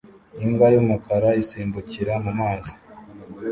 [0.43, 2.73] imbwa y'umukara isimbukira mu mazi